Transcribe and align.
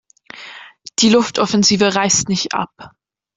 Die 0.97 1.09
Luftoffensive 1.11 1.93
reißt 1.93 2.27
nicht 2.27 2.55
ab. 2.55 2.73